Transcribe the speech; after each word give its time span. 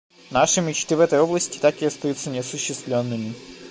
Наши 0.31 0.61
мечты 0.61 0.95
в 0.95 0.99
этой 0.99 1.19
области 1.21 1.59
так 1.59 1.79
и 1.83 1.85
остаются 1.85 2.31
неосуществленными. 2.31 3.35